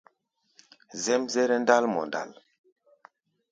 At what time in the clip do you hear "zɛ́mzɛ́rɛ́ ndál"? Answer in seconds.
1.03-1.83